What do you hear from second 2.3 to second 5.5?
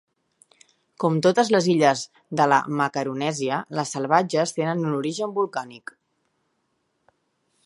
de la Macaronèsia, les Salvatges tenen un origen